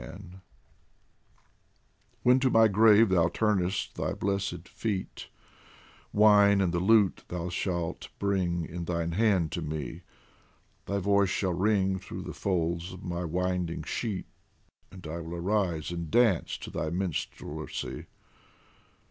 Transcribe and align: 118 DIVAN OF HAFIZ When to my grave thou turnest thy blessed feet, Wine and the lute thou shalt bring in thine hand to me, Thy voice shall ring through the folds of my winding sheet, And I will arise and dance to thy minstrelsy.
118 0.01 0.01
DIVAN 0.01 0.33
OF 0.33 0.41
HAFIZ 1.43 2.19
When 2.23 2.39
to 2.39 2.49
my 2.49 2.67
grave 2.67 3.09
thou 3.09 3.29
turnest 3.29 3.93
thy 3.93 4.13
blessed 4.13 4.67
feet, 4.67 5.27
Wine 6.11 6.59
and 6.59 6.73
the 6.73 6.79
lute 6.79 7.23
thou 7.27 7.49
shalt 7.49 8.09
bring 8.17 8.65
in 8.65 8.85
thine 8.85 9.11
hand 9.11 9.51
to 9.51 9.61
me, 9.61 10.01
Thy 10.87 10.97
voice 10.97 11.29
shall 11.29 11.53
ring 11.53 11.99
through 11.99 12.23
the 12.23 12.33
folds 12.33 12.91
of 12.93 13.03
my 13.03 13.23
winding 13.23 13.83
sheet, 13.83 14.25
And 14.89 15.05
I 15.05 15.19
will 15.19 15.35
arise 15.35 15.91
and 15.91 16.09
dance 16.09 16.57
to 16.57 16.71
thy 16.71 16.89
minstrelsy. 16.89 18.07